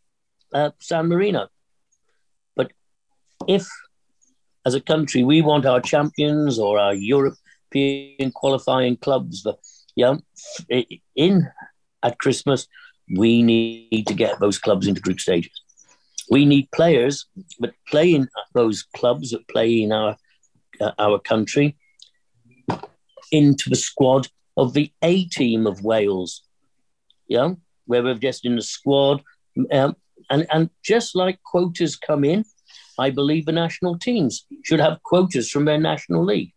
[0.53, 1.47] uh, San Marino.
[2.55, 2.71] But
[3.47, 3.67] if,
[4.65, 9.45] as a country, we want our champions or our European qualifying clubs,
[9.95, 10.15] yeah,
[11.15, 11.47] in
[12.03, 12.67] at Christmas,
[13.15, 15.51] we need to get those clubs into group stages.
[16.29, 17.25] We need players,
[17.59, 20.17] but playing those clubs that play in our
[20.79, 21.77] uh, our country
[23.31, 26.43] into the squad of the A team of Wales.
[27.27, 27.53] Yeah,
[27.85, 29.21] where we're just in the squad,
[29.71, 29.95] um,
[30.29, 32.45] and and just like quotas come in,
[32.99, 36.53] I believe the national teams should have quotas from their national league.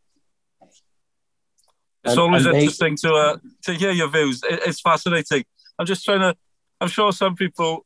[2.04, 4.42] It's and, always and interesting they, to uh, to hear your views.
[4.42, 5.44] It, it's fascinating.
[5.78, 6.36] I'm just trying to
[6.80, 7.84] I'm sure some people.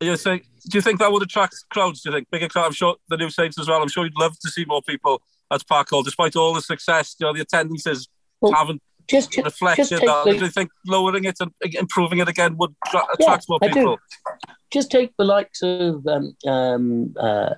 [0.00, 2.02] You say, do you think that would attract crowds?
[2.02, 2.66] Do you think bigger crowds?
[2.68, 3.82] I'm sure the new Saints as well.
[3.82, 7.16] I'm sure you'd love to see more people at Park Hall, despite all the success.
[7.18, 8.08] You know, the attendances
[8.40, 10.24] well, haven't just, reflected just that.
[10.24, 13.98] The, do you think lowering it and improving it again would attract yeah, more people?
[14.70, 17.54] Just take the likes of um, um, uh,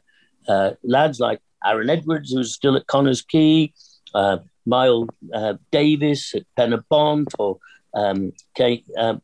[0.49, 3.73] uh, lads like Aaron Edwards, who's still at Connah's Quay,
[4.15, 7.59] uh, Miles uh, Davis at Pen y Bont, or
[7.95, 9.23] um, Kate, um,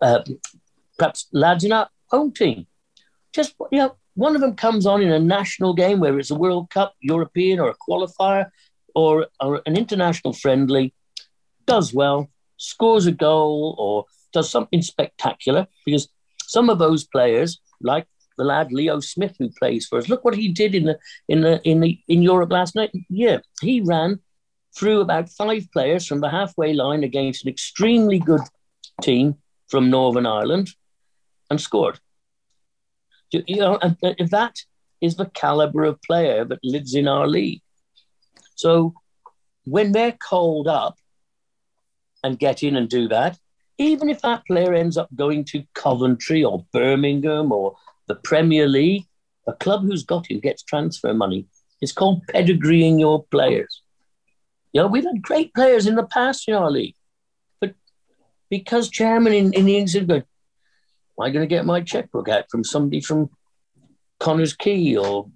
[0.00, 0.20] uh,
[0.98, 2.66] perhaps lads in our own team.
[3.32, 6.34] Just you know, one of them comes on in a national game, whether it's a
[6.34, 8.46] World Cup, European, or a qualifier,
[8.94, 10.94] or, or an international friendly,
[11.66, 15.66] does well, scores a goal, or does something spectacular.
[15.84, 16.08] Because
[16.46, 18.06] some of those players, like
[18.38, 21.40] the lad Leo Smith who plays for us, look what he did in the in
[21.40, 22.92] the in the in Europe last night.
[23.08, 24.20] Yeah, he ran
[24.76, 28.42] through about five players from the halfway line against an extremely good
[29.00, 29.36] team
[29.68, 30.70] from Northern Ireland
[31.50, 31.98] and scored.
[33.32, 33.96] You know, and
[34.30, 34.56] that
[35.00, 37.62] is the caliber of player that lives in our league.
[38.54, 38.94] So
[39.64, 40.96] when they're called up
[42.22, 43.38] and get in and do that,
[43.78, 49.06] even if that player ends up going to Coventry or Birmingham or the Premier League,
[49.46, 51.46] a club who's got him gets transfer money.
[51.80, 53.82] It's called pedigreeing your players.
[54.72, 56.96] You know, we've had great players in the past in our league
[57.60, 57.74] but
[58.50, 62.44] because chairman in, in the English going, am I going to get my checkbook out
[62.50, 63.30] from somebody from
[64.20, 65.26] Connah's Quay or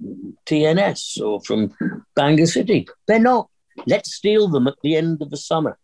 [0.47, 1.75] TNS or from
[2.15, 2.89] Bangor City?
[3.07, 3.49] They're not.
[3.87, 5.79] Let's steal them at the end of the summer.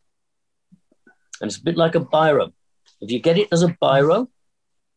[1.41, 2.53] And it's a bit like a biro.
[3.01, 4.29] If you get it as a biro,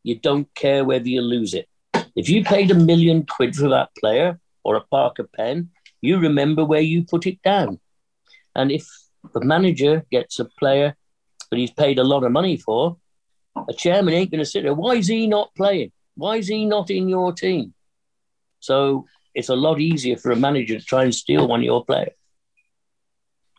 [0.04, 1.68] you don't care whether you lose it.
[2.16, 5.70] If you paid a million quid for that player or a Parker pen,
[6.02, 7.80] you remember where you put it down.
[8.56, 8.88] And if
[9.34, 10.96] the manager gets a player
[11.50, 12.98] that he's paid a lot of money for,
[13.68, 14.74] a chairman ain't going to sit there.
[14.74, 15.92] Why is he not playing?
[16.16, 17.74] Why is he not in your team?
[18.60, 21.86] So it's a lot easier for a manager to try and steal one of your
[21.86, 22.14] players.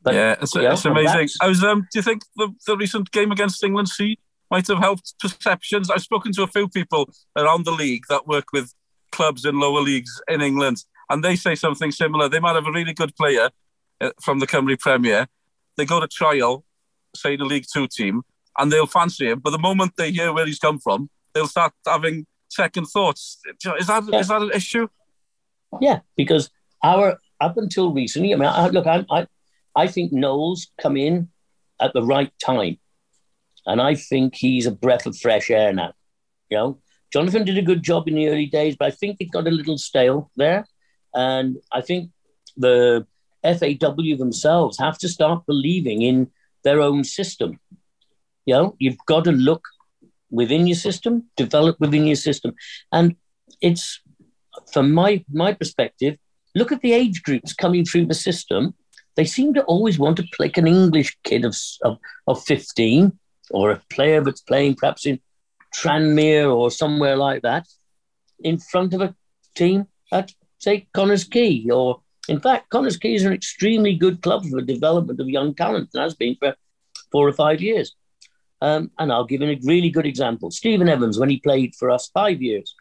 [0.03, 1.29] But, yeah, it's, it's amazing.
[1.41, 1.63] I was.
[1.63, 4.19] Um, do you think the, the recent game against England C
[4.51, 5.91] might have helped perceptions?
[5.91, 8.73] I've spoken to a few people around the league that work with
[9.13, 12.29] clubs in lower leagues in England, and they say something similar.
[12.29, 13.51] They might have a really good player
[14.01, 15.27] uh, from the Cymru Premier.
[15.77, 16.65] They go to trial,
[17.15, 18.23] say the League Two team,
[18.59, 19.41] and they'll fancy him.
[19.41, 23.39] But the moment they hear where he's come from, they'll start having second thoughts.
[23.79, 24.19] Is that yeah.
[24.21, 24.89] is that an issue?
[25.81, 26.51] Yeah, because
[26.83, 29.27] our up until recently, I mean, I, look, I, I
[29.77, 31.29] I think Noel's come in
[31.81, 32.79] at the right time,
[33.67, 35.93] and I think he's a breath of fresh air now.
[36.51, 36.81] You know,
[37.13, 39.51] Jonathan did a good job in the early days, but I think it got a
[39.51, 40.67] little stale there,
[41.15, 42.11] and I think
[42.57, 43.07] the
[43.43, 46.31] FAW themselves have to start believing in
[46.65, 47.59] their own system.
[48.45, 49.63] You know, you've got to look
[50.31, 52.55] within your system, develop within your system.
[52.93, 53.17] And
[53.61, 54.01] it's
[54.73, 56.17] from my my perspective,
[56.55, 58.75] look at the age groups coming through the system.
[59.17, 63.19] They seem to always want to pick an English kid of, of, of 15
[63.51, 65.21] or a player that's playing perhaps in
[65.75, 67.67] Tranmere or somewhere like that
[68.41, 69.15] in front of a
[69.55, 71.69] team at, say, Connah's Quay.
[71.71, 75.55] Or, in fact, Connah's Quay is an extremely good club for the development of young
[75.55, 76.55] talent and has been for
[77.13, 77.95] four or five years.
[78.63, 80.51] Um, and I'll give you a really good example.
[80.51, 82.75] Stephen Evans, when he played for us five years,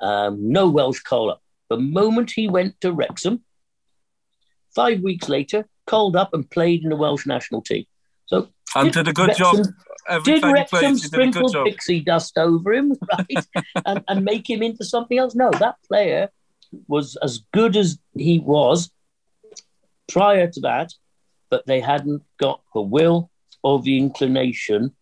[0.00, 1.36] um, no Welsh collar.
[1.68, 3.42] The moment he went to Wrexham,
[4.76, 7.86] five weeks later, called up and played in the Welsh national team.
[8.26, 9.66] So and did, did a good Wrexham, job.
[10.08, 13.46] Every did Wrexham played, sprinkle pixie dust over him, right,
[13.84, 15.34] and, and make him into something else?
[15.34, 16.28] No, that player
[16.86, 18.90] was as good as he was
[20.08, 20.92] prior to that,
[21.50, 23.30] but they hadn't got the will
[23.62, 24.94] or the inclination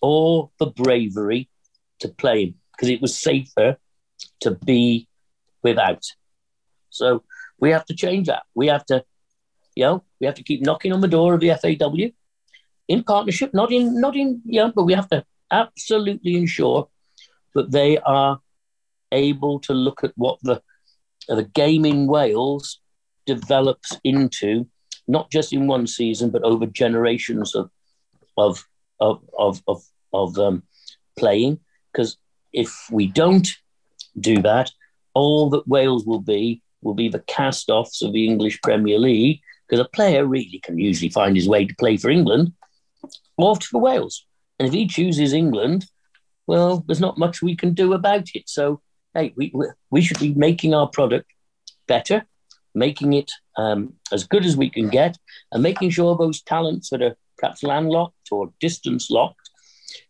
[0.00, 1.48] or the bravery
[2.00, 3.76] to play him because it was safer
[4.40, 5.06] to be
[5.62, 6.04] without.
[6.88, 7.22] So
[7.60, 8.42] we have to change that.
[8.54, 9.04] We have to,
[9.74, 12.10] you know, we have to keep knocking on the door of the FAW
[12.88, 16.88] in partnership, not in, not in, yeah, but we have to absolutely ensure
[17.54, 18.40] that they are
[19.12, 20.62] able to look at what the
[21.28, 22.80] the game in Wales
[23.26, 24.66] develops into,
[25.06, 27.70] not just in one season, but over generations of
[28.36, 28.64] of
[29.00, 30.62] of of of, of um,
[31.16, 31.60] playing.
[31.92, 32.16] Because
[32.52, 33.48] if we don't
[34.18, 34.70] do that,
[35.14, 39.40] all that Wales will be will be the cast-offs of the English Premier League.
[39.70, 42.52] Because a player really can usually find his way to play for England,
[43.36, 44.26] off for Wales.
[44.58, 45.86] And if he chooses England,
[46.48, 48.48] well, there's not much we can do about it.
[48.48, 48.80] So,
[49.14, 49.52] hey, we,
[49.92, 51.30] we should be making our product
[51.86, 52.26] better,
[52.74, 55.16] making it um, as good as we can get,
[55.52, 59.50] and making sure those talents that are perhaps landlocked or distance locked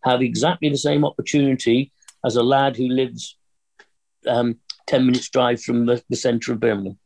[0.04, 1.92] have exactly the same opportunity
[2.24, 3.36] as a lad who lives
[4.26, 6.98] um, 10 minutes drive from the, the centre of Birmingham.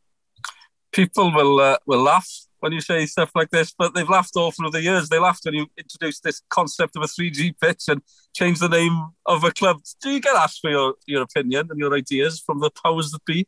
[0.93, 2.31] People will uh, will laugh
[2.64, 5.11] when you say stuff like this, but they've laughed all through the years.
[5.11, 8.00] They laughed when you introduced this concept of a 3G pitch and
[8.35, 9.83] changed the name of a club.
[10.00, 13.22] Do you get asked for your, your opinion and your ideas from the powers that
[13.27, 13.46] be?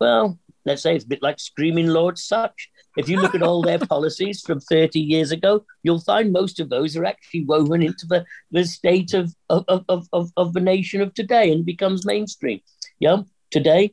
[0.00, 2.70] Well, let's say it's a bit like Screaming Lord Sutch.
[2.96, 6.70] If you look at all their policies from 30 years ago, you'll find most of
[6.70, 11.02] those are actually woven into the, the state of, of, of, of, of the nation
[11.02, 12.62] of today and becomes mainstream.
[12.98, 13.92] Yeah, today,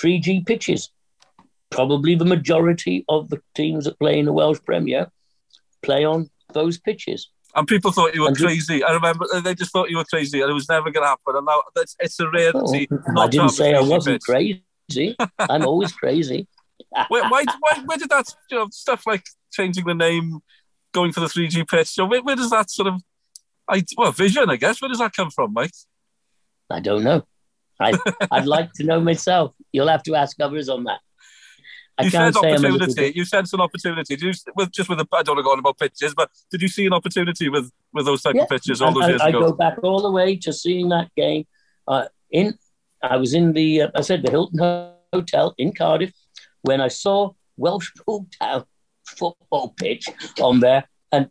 [0.00, 0.90] 3G pitches
[1.74, 5.10] probably the majority of the teams that play in the Welsh Premier
[5.82, 7.30] play on those pitches.
[7.56, 8.82] And people thought you were and crazy.
[8.84, 11.36] I remember they just thought you were crazy, and it was never going to happen.
[11.36, 12.88] And now it's, it's a rarity.
[12.90, 14.24] Oh, I didn't say I wasn't pitch.
[14.24, 15.16] crazy.
[15.38, 16.46] I'm always crazy.
[17.08, 20.40] why, why, why, where did that you know, stuff like changing the name,
[20.92, 21.88] going for the 3G pitch?
[21.88, 23.02] So where, where does that sort of,
[23.68, 25.72] I, well, vision, I guess, where does that come from, Mike?
[26.70, 27.24] I don't know.
[27.80, 27.98] I,
[28.30, 29.54] I'd like to know myself.
[29.72, 31.00] You'll have to ask others on that.
[31.96, 33.12] I you said opportunity.
[33.14, 34.16] You sensed an opportunity.
[34.20, 36.60] You, with just with the, I don't want to go on about pitches, but did
[36.60, 38.42] you see an opportunity with with those type yeah.
[38.42, 39.38] of pitches all those I, years I, ago?
[39.38, 41.46] I go back all the way to seeing that game.
[41.86, 42.58] Uh, in
[43.02, 44.58] I was in the uh, I said the Hilton
[45.12, 46.12] Hotel in Cardiff
[46.62, 48.64] when I saw Welshpool Town
[49.06, 50.08] football pitch
[50.40, 51.28] on there, and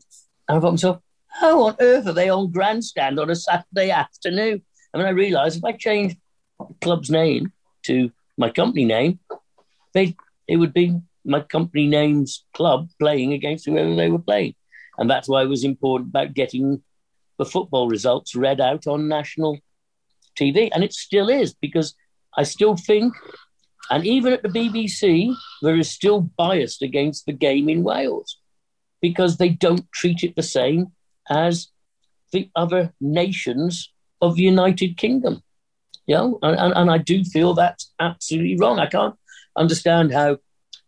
[0.47, 4.62] I thought myself, how on earth are they on grandstand on a Saturday afternoon?
[4.93, 6.17] And then I realised if I changed
[6.82, 7.52] club's name
[7.84, 9.19] to my company name,
[9.93, 10.15] they
[10.48, 14.56] it would be my company name's club playing against whoever they were playing.
[14.98, 16.84] And that's why it was important about getting
[17.38, 19.60] the football results read out on national
[20.40, 20.70] TV.
[20.74, 21.96] And it still is, because
[22.38, 23.14] I still think,
[23.90, 28.38] and even at the BBC, there is still biased against the game in Wales
[29.02, 30.88] because they don't treat it the same
[31.30, 31.70] as
[32.32, 35.42] the other nations of the United Kingdom.
[36.06, 38.80] You know, and, and, and I do feel that's absolutely wrong.
[38.80, 39.16] I can't
[39.56, 40.38] understand how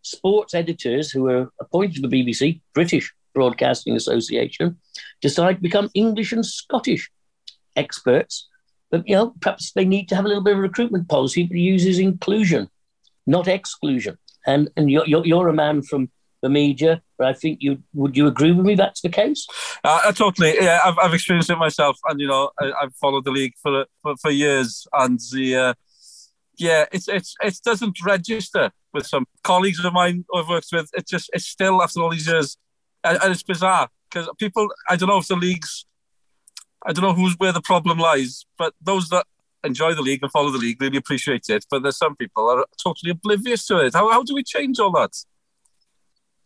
[0.02, 4.78] sports editors who are appointed to the BBC, British Broadcasting Association,
[5.20, 7.10] decide to become English and Scottish
[7.74, 8.48] experts.
[8.90, 11.56] But you know, perhaps they need to have a little bit of recruitment policy that
[11.56, 12.68] uses inclusion,
[13.26, 14.16] not exclusion.
[14.46, 16.08] And and you're, you're, you're a man from
[16.42, 19.46] the media, but I think you would you agree with me that's the case?
[19.82, 20.54] Uh, totally.
[20.60, 23.86] Yeah, I've, I've experienced it myself, and you know, I, have followed the league for
[24.02, 25.74] for, for years, and the uh,
[26.58, 30.90] yeah, it's it's it doesn't register with some colleagues of mine I've worked with.
[30.94, 32.56] It just it's still after all these years,
[33.04, 34.68] and, and it's bizarre because people.
[34.88, 35.86] I don't know if the leagues.
[36.86, 39.26] I don't know who's where the problem lies, but those that
[39.64, 41.66] enjoy the league and follow the league really appreciate it.
[41.70, 43.94] But there's some people are totally oblivious to it.
[43.94, 45.12] How how do we change all that?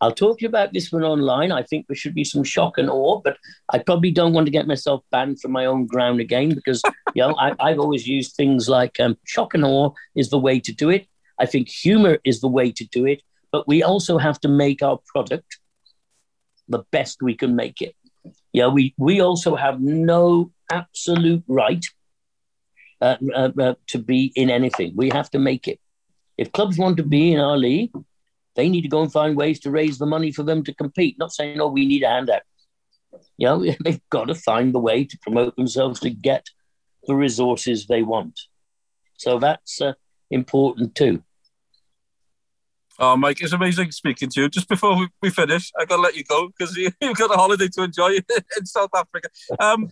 [0.01, 1.53] I'll talk to you about this one online.
[1.53, 3.37] I think there should be some shock and awe, but
[3.71, 6.81] I probably don't want to get myself banned from my own ground again because
[7.15, 10.61] you know, I, have always used things like um, shock and awe is the way
[10.61, 11.07] to do it.
[11.39, 14.83] I think humor is the way to do it, but we also have to make
[14.83, 15.59] our product
[16.69, 17.95] the best we can make it.
[18.53, 21.85] Yeah, we, we also have no absolute right
[23.01, 24.93] uh, uh, uh, to be in anything.
[24.95, 25.81] We have to make it.
[26.37, 27.93] If clubs want to be in our league,
[28.57, 31.19] they need to go and find ways to raise the money for them to compete.
[31.19, 32.43] Not saying, oh, we need a handout.
[33.37, 36.47] You know, they've got to find the way to promote themselves to get
[37.07, 38.39] the resources they want.
[39.17, 39.95] So that's uh,
[40.31, 41.23] important too.
[42.99, 44.49] Oh, Mike, it's amazing speaking to you.
[44.51, 47.35] Just before we, we finish, I've got to let you go because you, have got
[47.35, 48.09] a holiday to enjoy
[48.59, 49.29] in South Africa.
[49.59, 49.91] Um,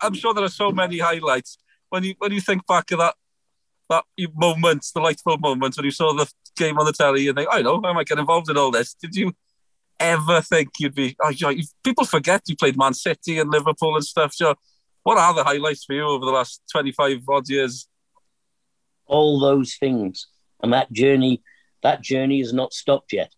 [0.00, 1.58] I'm sure there are so many highlights
[1.90, 3.14] when you when you think back of that
[3.90, 7.62] that the delightful moments when you saw the game on the telly and think, I
[7.62, 8.94] know, I might get involved in all this.
[8.94, 9.32] Did you
[9.98, 11.16] ever think you'd be?
[11.22, 14.34] Oh, you people forget you played Man City and Liverpool and stuff.
[14.34, 14.54] So,
[15.02, 17.88] what are the highlights for you over the last twenty five odd years?
[19.06, 20.26] All those things,
[20.62, 21.42] and that journey.
[21.84, 23.32] That journey has not stopped yet.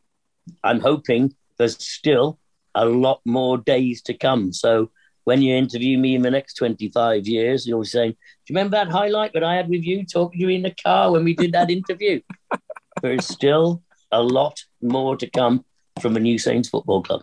[0.64, 2.38] I'm hoping there's still
[2.74, 4.52] a lot more days to come.
[4.52, 4.90] So
[5.24, 8.16] when you interview me in the next 25 years, you'll be saying, Do
[8.48, 11.12] you remember that highlight that I had with you talking to you in the car
[11.12, 12.20] when we did that interview?
[13.02, 15.64] there is still a lot more to come
[16.00, 17.22] from a New Saints Football Club.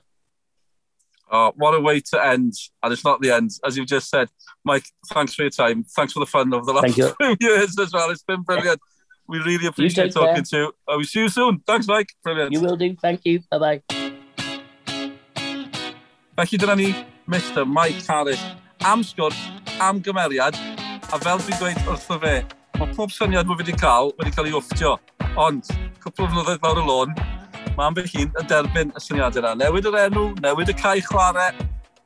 [1.29, 2.53] Oh, what a way to end.
[2.81, 3.51] And it's not the end.
[3.65, 4.29] As you've just said,
[4.63, 5.83] Mike, thanks for your time.
[5.83, 8.09] Thanks for the fun of the last few years as well.
[8.11, 8.79] It's been brilliant.
[9.27, 10.73] We really appreciate talking to you.
[10.87, 11.59] Oh, I will see you soon.
[11.67, 12.09] Thanks, Mike.
[12.23, 12.53] Brilliant.
[12.53, 12.95] You will do.
[13.01, 13.41] Thank you.
[13.51, 13.81] Bye-bye.
[16.37, 16.93] Felly dyna ni,
[17.27, 18.39] Mr Mike Harris,
[18.81, 19.33] am sgwrs,
[19.81, 20.53] am gymeriad,
[21.09, 22.33] a fel dwi'n dweud wrtho fe,
[22.77, 24.91] mae pob syniad mae wedi cael wedi cael ei wfftio,
[25.47, 25.65] ond
[26.03, 27.17] cwpl o flynyddoedd lawr y lôn,
[27.77, 29.51] Mae'n fy hun yn derbyn y syniadau yna.
[29.59, 31.51] Newid yr enw, newid y cae chwarae,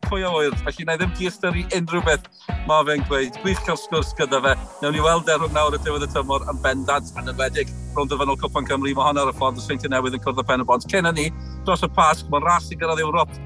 [0.03, 0.55] pwy o oer.
[0.65, 2.25] Felly, na i ddim diastyru unrhyw beth
[2.67, 3.37] mae fe'n gweud.
[3.45, 4.51] Gwych cael sgwrs gyda fe.
[4.81, 8.39] Newn ni weld erwm nawr y diwedd y tymor yn bendant yn ymwedig rhwng dyfynol
[8.41, 8.91] Cwpan Cymru.
[8.97, 10.89] Mae hon ar y ffordd y seintiau newydd yn cwrdd y pen y bont.
[10.91, 11.29] Cyn hynny,
[11.63, 13.39] dros y pasg, mae'n ras i gyrraedd Ewrop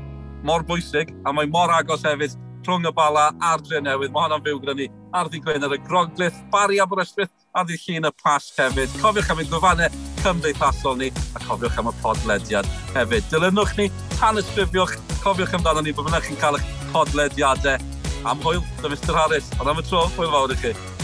[0.49, 2.34] mor bwysig a mae mor agos hefyd
[2.65, 4.17] rhwng y bala a'r dre newydd.
[4.17, 8.09] Mae hwnna'n fyw gyda ni ar ddi Gwener y Groglith, Bari Aberystwyth, ar ddi Llun
[8.09, 9.01] y pas hefyd.
[9.05, 13.30] Cofiwch am ein gwefannau cymdeithasol ni a cofiwch am y podlediad hefyd.
[13.30, 13.89] Dilynwch ni,
[14.21, 17.78] hanesgrifiwch, cofiwch amdano ni bod fyna chi'n cael eich podlediadau
[18.26, 19.53] am hwyl, dy Mr Harris.
[19.59, 20.95] Ond am y tro, hwyl fawr i chi.